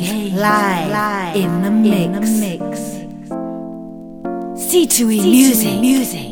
Haynes, 0.00 0.32
live, 0.34 0.90
live 0.90 1.36
in 1.36 1.62
the 1.62 1.70
mix. 1.70 1.96
In 1.96 2.12
the 2.12 2.20
mix. 2.20 2.80
C2E, 4.72 5.22
music. 5.22 5.80
music. 5.80 6.31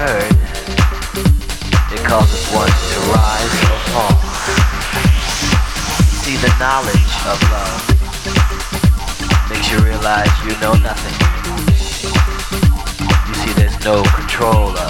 heard. 0.00 0.32
It 1.92 2.00
causes 2.08 2.48
one 2.56 2.72
to 2.72 2.98
rise 3.12 3.56
or 3.68 3.78
fall. 3.92 4.16
See, 6.24 6.36
the 6.40 6.52
knowledge 6.56 7.12
of 7.28 7.36
love 7.52 7.82
makes 9.50 9.70
you 9.70 9.78
realize 9.84 10.32
you 10.40 10.56
know 10.62 10.72
nothing. 10.80 11.16
You 13.28 13.34
see, 13.34 13.52
there's 13.52 13.78
no 13.84 14.02
control 14.16 14.70
of 14.78 14.89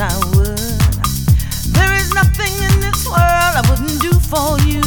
I 0.00 0.16
would. 0.32 0.56
There 1.76 1.92
is 1.92 2.14
nothing 2.14 2.54
in 2.64 2.80
this 2.80 3.04
world 3.04 3.20
I 3.20 3.62
wouldn't 3.68 4.00
do 4.00 4.12
for 4.32 4.56
you. 4.64 4.80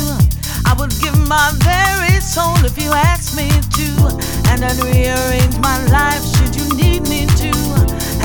I 0.66 0.74
would 0.80 0.90
give 1.02 1.16
my 1.30 1.54
very 1.62 2.20
soul 2.20 2.58
if 2.66 2.82
you 2.82 2.90
asked 2.92 3.38
me 3.38 3.48
to. 3.48 3.88
And 4.50 4.66
i 4.66 4.74
rearrange 4.82 5.58
my 5.60 5.78
life 5.94 6.24
should 6.34 6.56
you 6.56 6.66
need 6.76 7.04
me 7.14 7.28
to. 7.42 7.54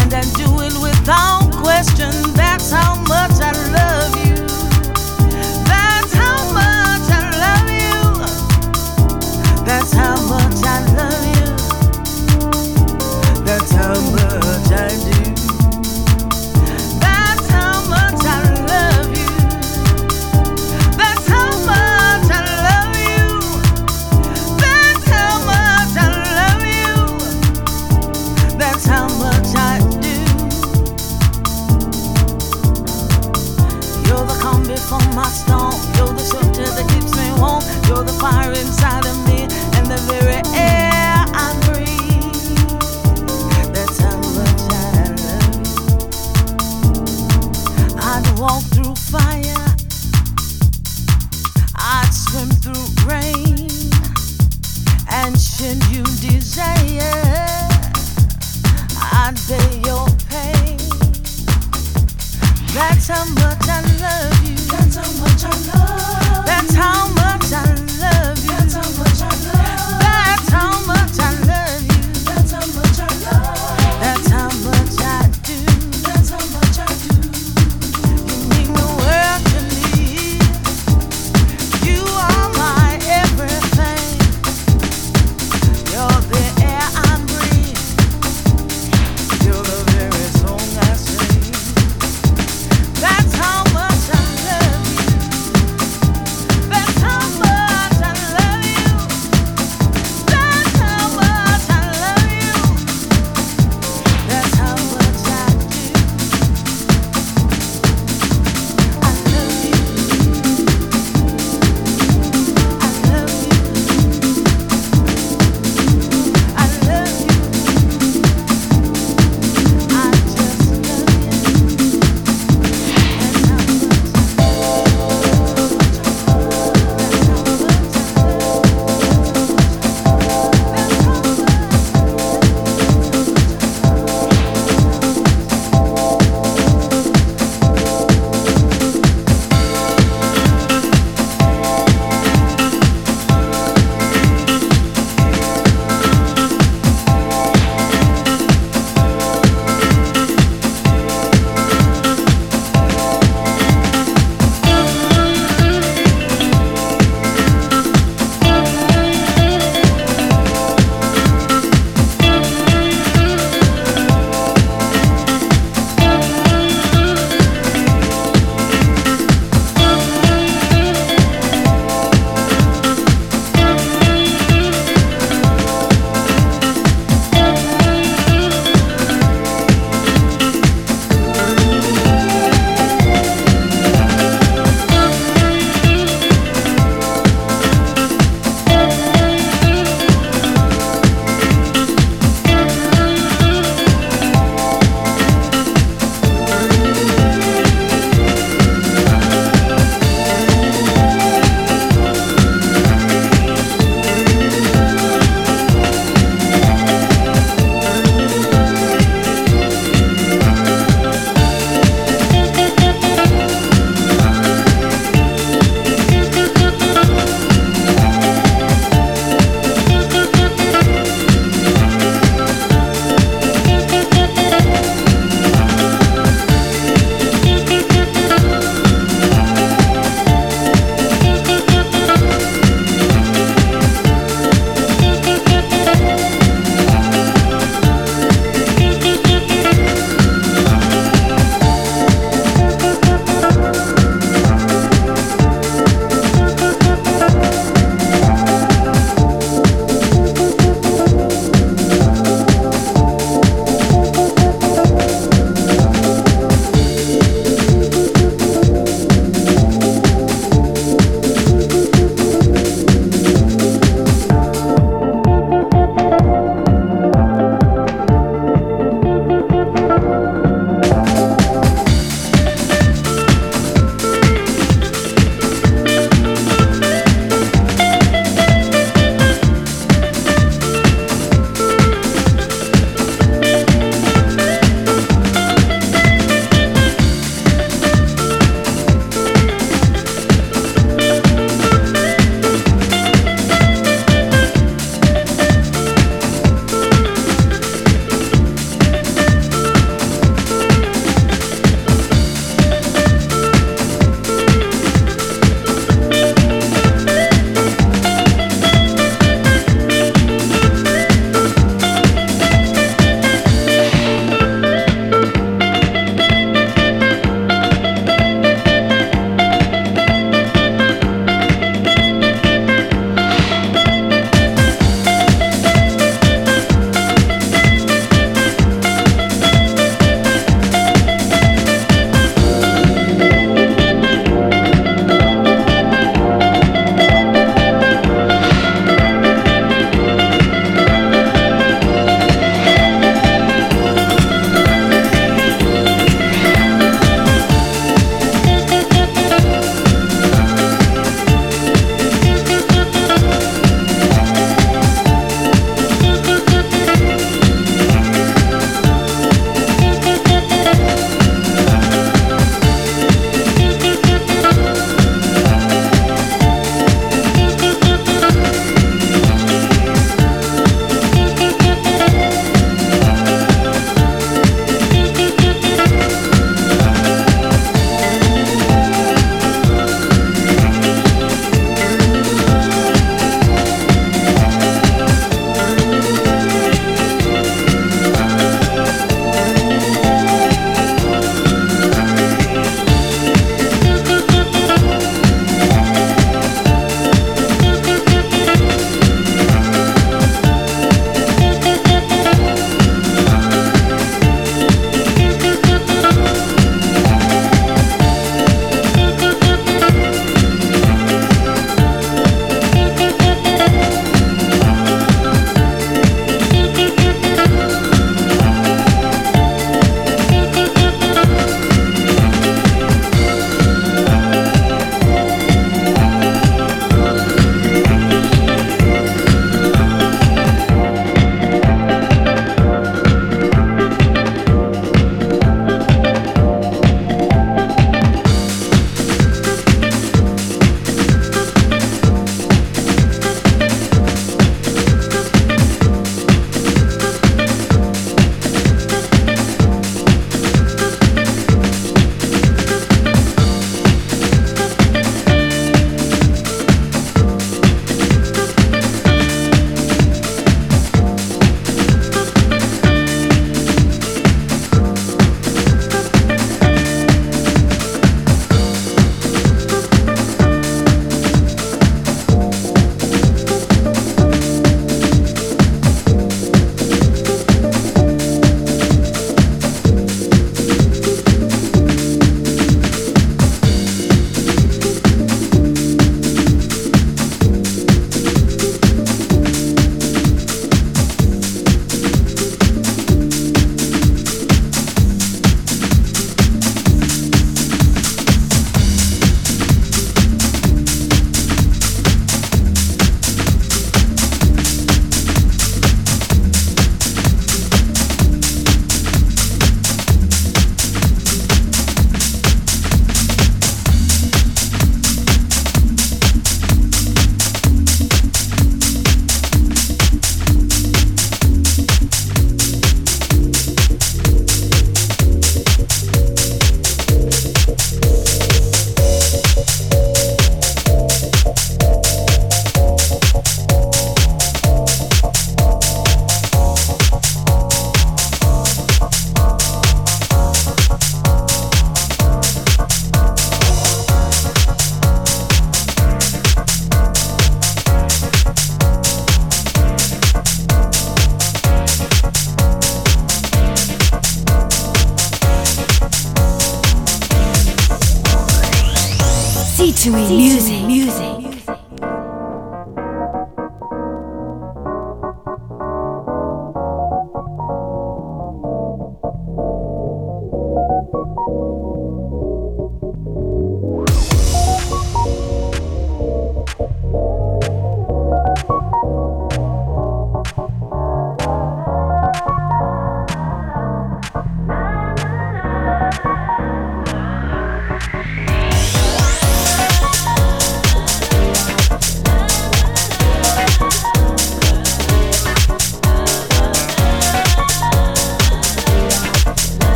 And 0.00 0.14
i 0.14 0.22
do 0.40 0.48
it 0.64 0.72
without 0.80 1.52
question. 1.52 2.10
That's 2.32 2.70
how 2.70 2.96
much 3.04 3.36
I 3.36 3.52
love 3.76 4.16
you. 4.24 4.36
That's 5.68 6.14
how 6.14 6.40
much 6.56 7.04
I 7.12 7.22
love 7.44 7.68
you. 7.68 9.64
That's 9.66 9.92
how 9.92 10.16
much. 10.26 10.47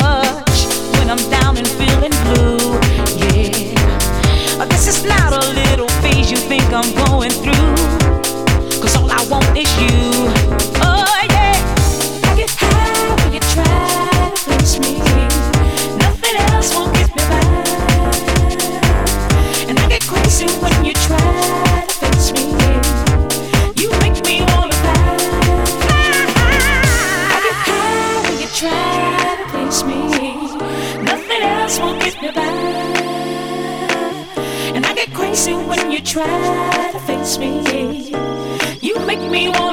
much 0.00 0.66
when 0.98 1.10
I'm 1.10 1.22
down 1.30 1.56
and 1.56 1.68
feeling 1.68 2.14
blue. 2.26 2.78
Yeah, 3.16 4.64
this 4.66 4.86
is 4.88 5.04
not 5.04 5.32
a 5.32 5.44
little 5.52 5.88
phase 6.02 6.30
you 6.30 6.36
think 6.36 6.64
I'm 6.72 6.90
going 7.06 7.30
through. 7.30 7.74
Cause 8.80 8.96
all 8.96 9.10
I 9.10 9.26
want 9.28 9.56
is 9.56 9.70
you. 9.80 10.37
try 36.08 36.90
to 36.90 36.98
face 37.00 37.36
me. 37.36 38.14
You 38.80 38.98
make 39.00 39.20
me 39.30 39.50
want. 39.50 39.67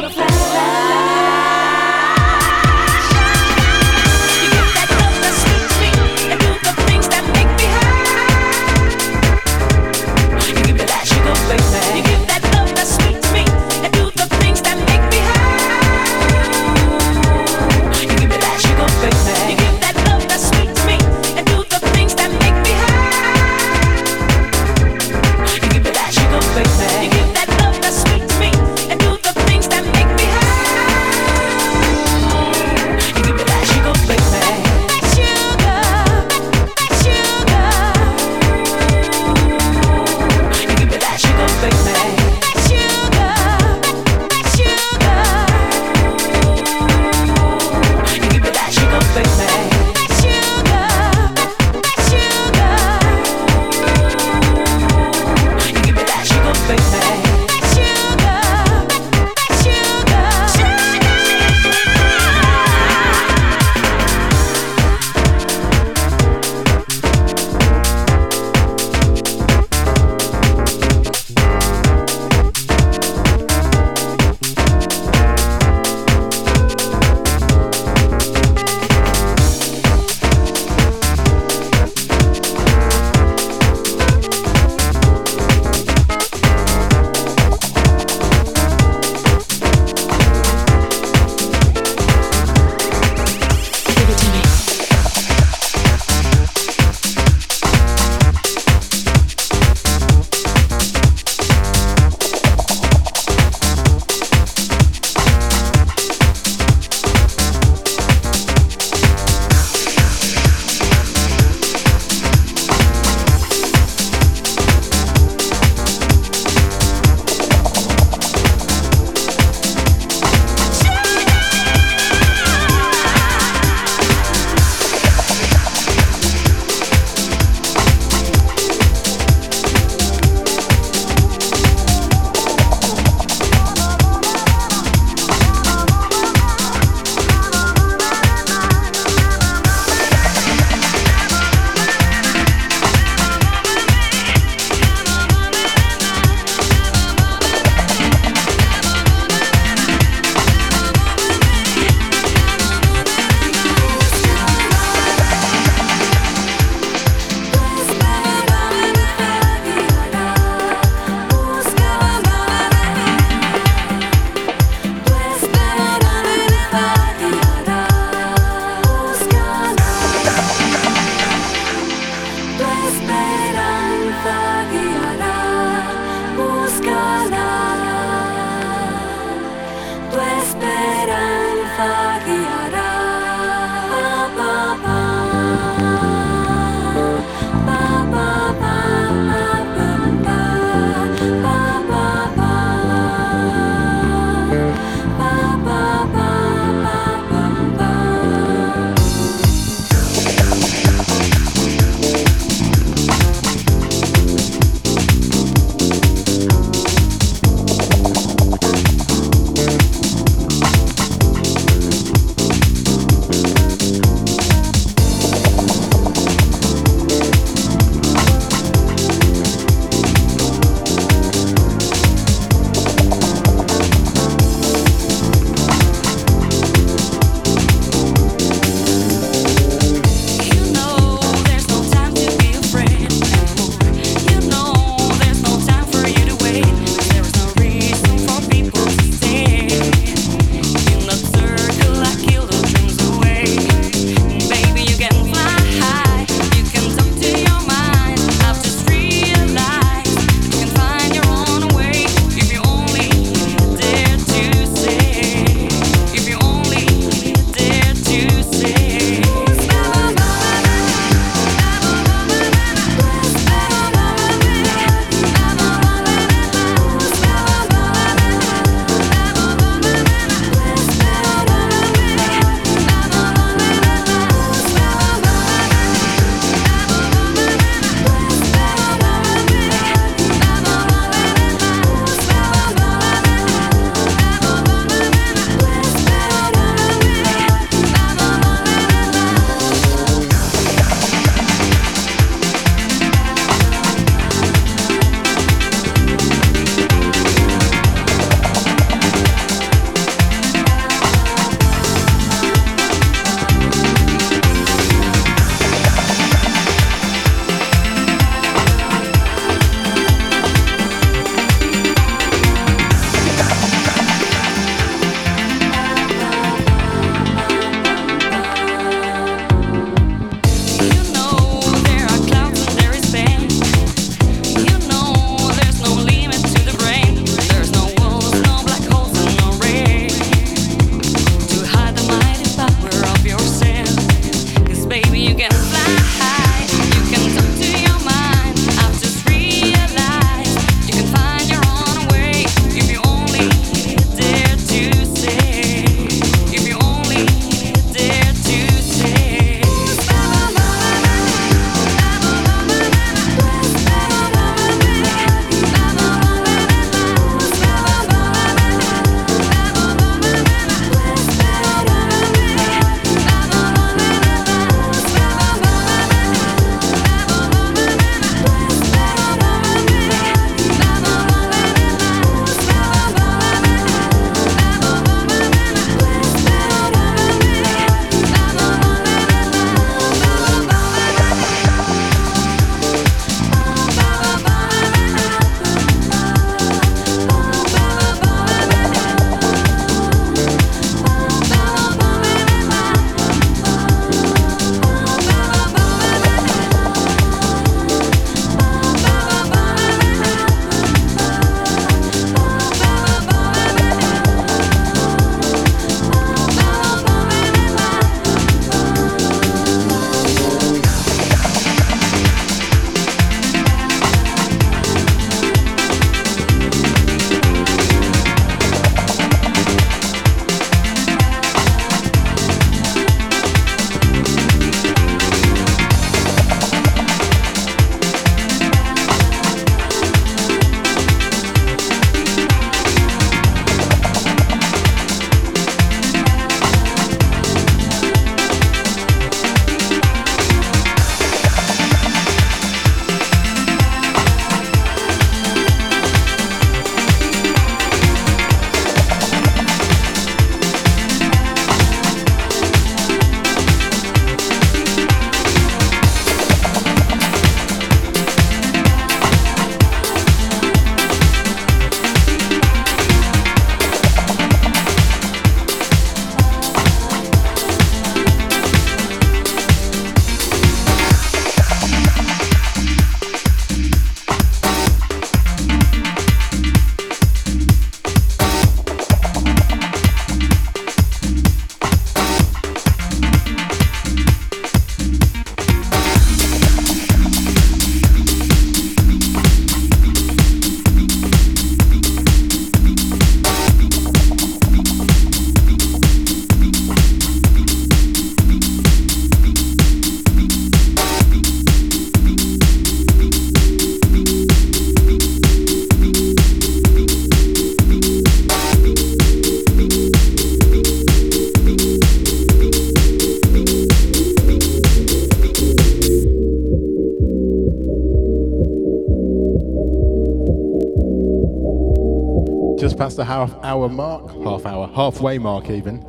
Past 523.16 523.18
the 523.18 523.34
half 523.34 523.64
hour 523.64 523.88
mark, 523.88 524.30
half 524.44 524.66
hour, 524.66 524.88
halfway 524.94 525.38
mark 525.38 525.70
even. 525.70 526.02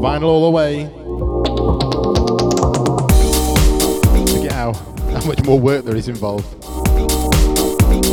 Vinyl 0.00 0.24
all 0.24 0.44
the 0.44 0.50
way. 0.50 0.86
Forget 4.36 4.52
how, 4.52 4.72
how 4.72 5.26
much 5.26 5.42
more 5.44 5.58
work 5.58 5.84
there 5.84 5.96
is 5.96 6.08
involved. 6.08 6.46
You 7.94 8.12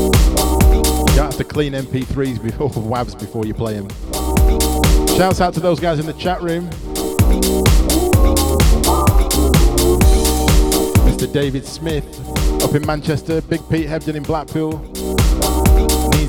don't 1.15 1.25
have 1.25 1.37
to 1.37 1.43
clean 1.43 1.73
MP3s 1.73 2.41
before 2.41 2.69
WAVs 2.71 3.19
before 3.19 3.45
you 3.45 3.53
play 3.53 3.73
them. 3.79 3.87
Shouts 5.17 5.41
out 5.41 5.53
to 5.55 5.59
those 5.59 5.79
guys 5.79 5.99
in 5.99 6.05
the 6.05 6.13
chat 6.13 6.41
room. 6.41 6.69
Mr. 11.05 11.31
David 11.31 11.65
Smith 11.65 12.05
up 12.63 12.73
in 12.73 12.85
Manchester, 12.85 13.41
Big 13.41 13.61
Pete 13.69 13.87
Hebden 13.87 14.15
in 14.15 14.23
Blackpool, 14.23 14.79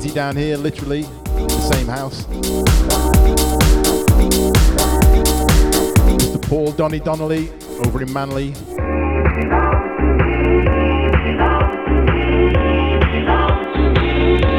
easy 0.03 0.13
down 0.13 0.35
here, 0.35 0.57
literally, 0.57 1.03
the 1.03 1.71
same 1.73 1.87
house. 1.87 2.25
Mr. 6.05 6.41
Paul 6.49 6.73
Donny 6.73 6.99
Donnelly 6.99 7.49
over 7.85 8.01
in 8.01 8.11
Manly. 8.11 8.53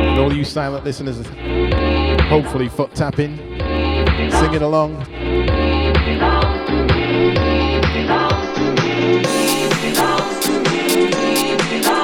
And 0.06 0.18
all 0.18 0.32
you 0.32 0.44
silent 0.44 0.84
listeners, 0.84 1.18
hopefully 2.28 2.68
foot 2.70 2.94
tapping, 2.94 3.36
singing 4.30 4.62
along. 4.62 5.04
belongs 6.06 6.68
to 6.68 6.74
me, 6.94 7.34
belongs 7.92 8.56
to 8.56 8.64
me, 8.82 9.22
belongs 9.82 10.46
to 10.46 10.52
me. 10.70 12.03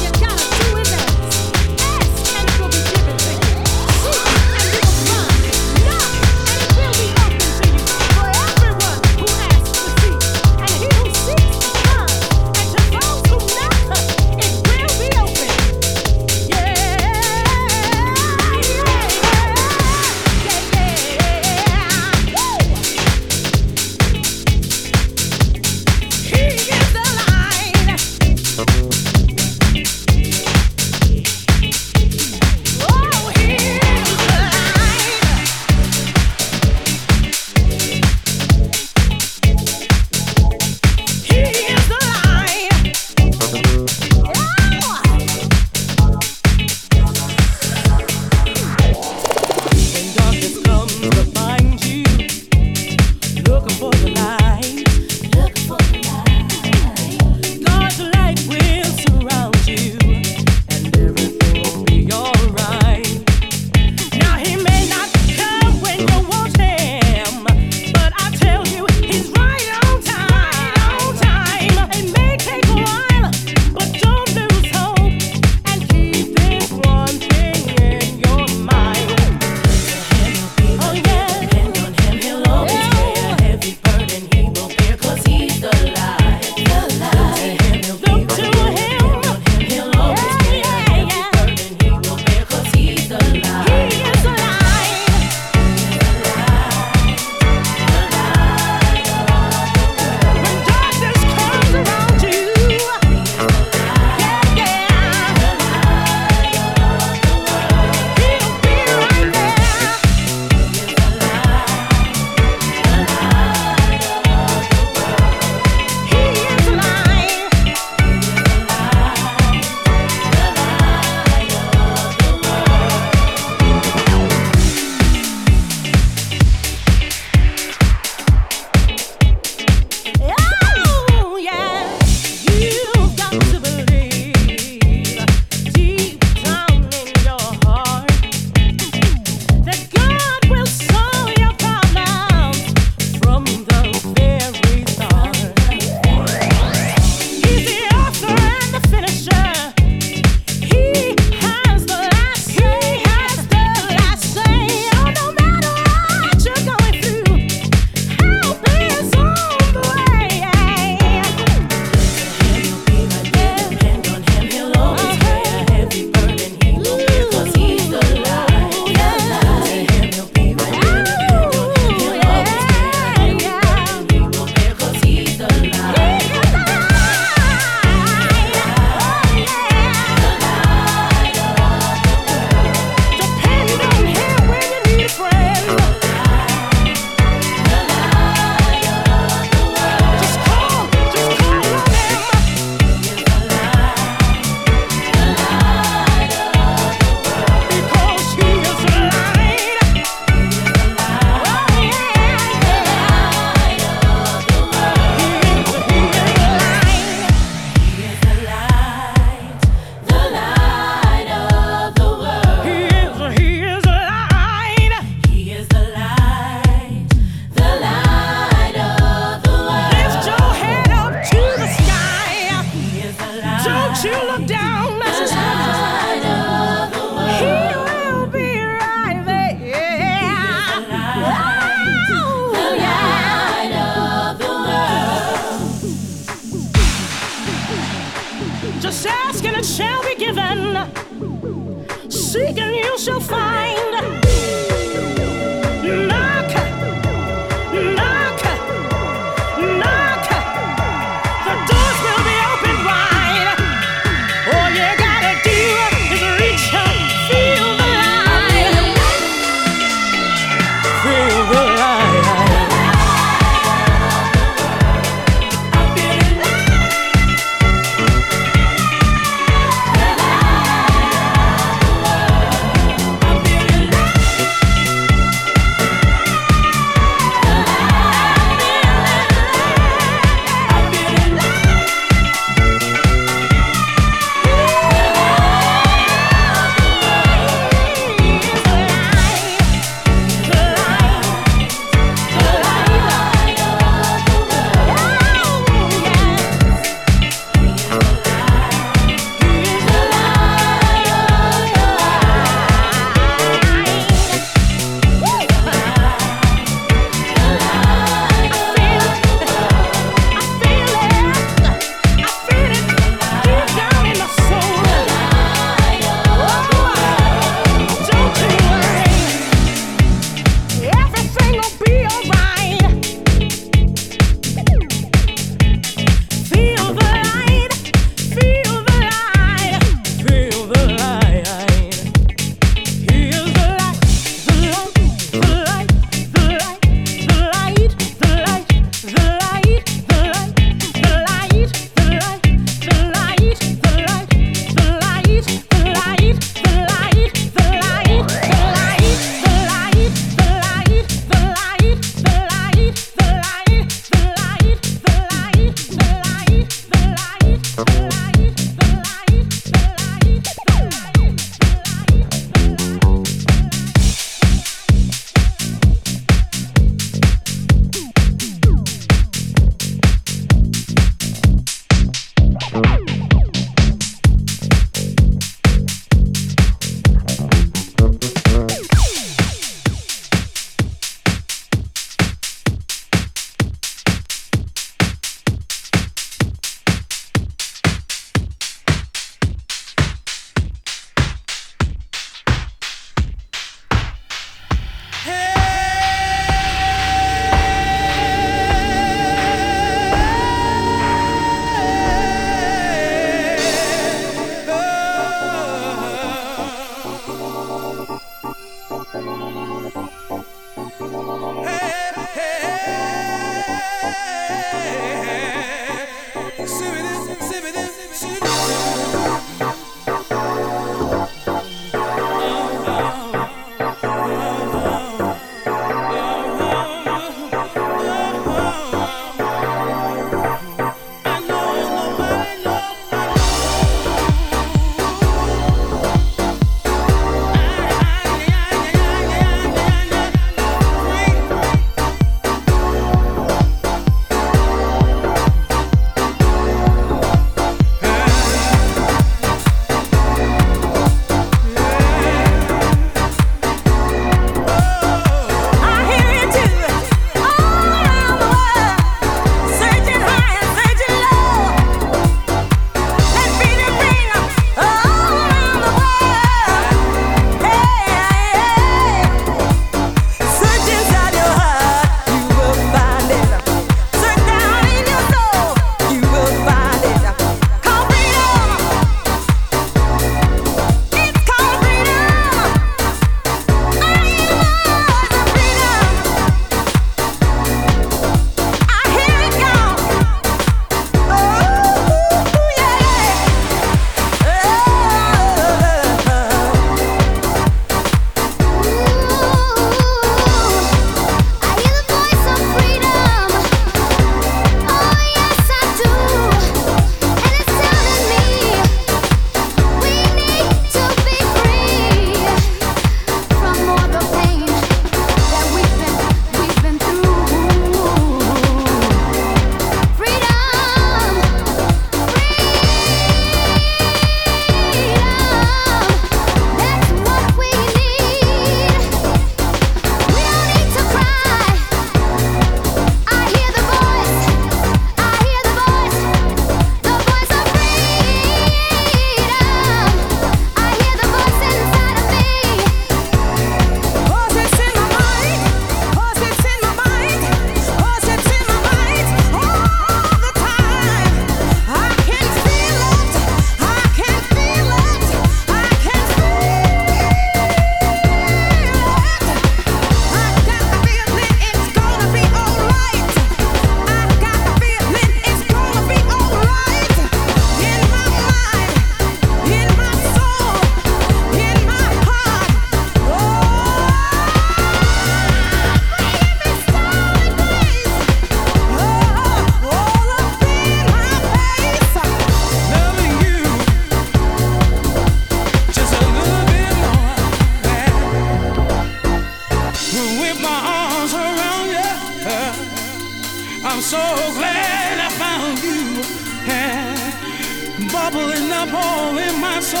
Bubbling 598.24 598.72
up 598.72 598.88
all 598.90 599.36
in 599.36 599.60
my 599.60 599.80
soul. 599.80 600.00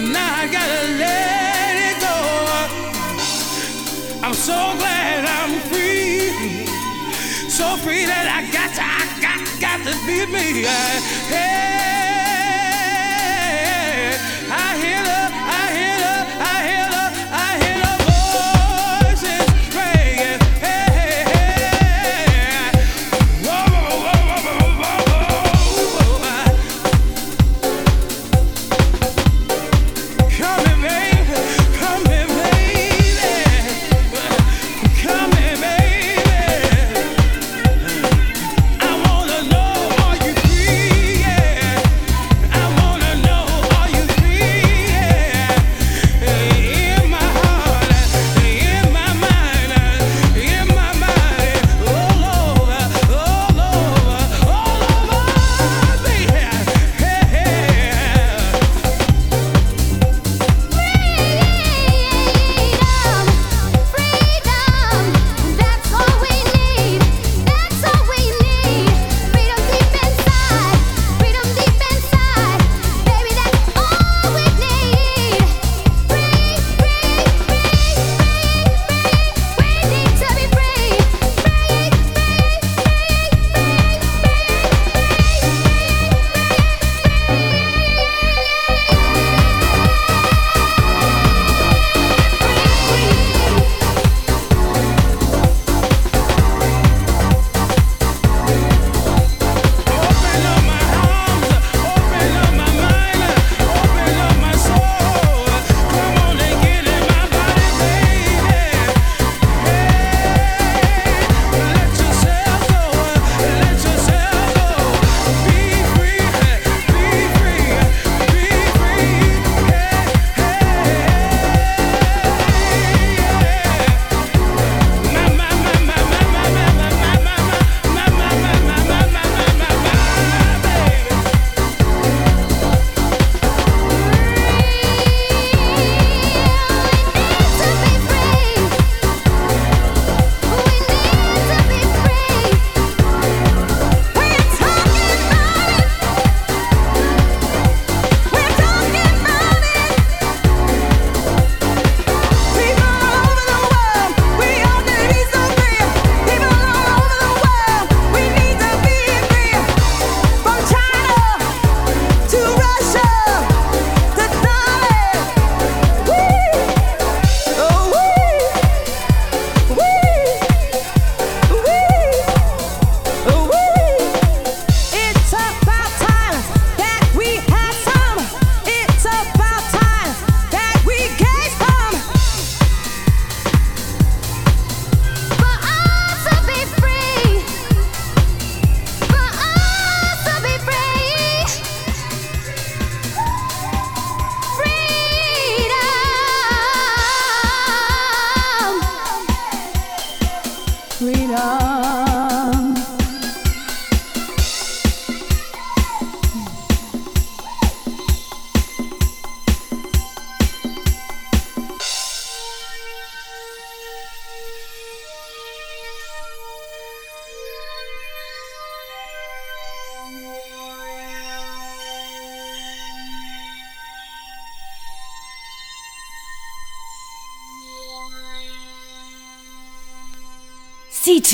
Now 0.00 0.40
I 0.40 0.48
gotta 0.50 0.82
let 0.96 1.76
it 1.88 2.00
go. 2.00 2.16
I'm 4.24 4.32
so 4.32 4.54
glad 4.78 5.26
I'm 5.38 5.60
free. 5.68 6.64
So 7.50 7.76
free 7.76 8.06
that 8.06 8.26
I 8.38 8.40
got 8.56 8.72
to, 8.72 8.82
I 8.82 9.04
got, 9.20 9.40
got 9.60 9.80
to 9.84 9.92
be 10.06 10.24
me. 10.32 10.64
Hey. 11.28 11.95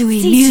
C2E 0.03 0.07
music. 0.07 0.31
music. 0.31 0.42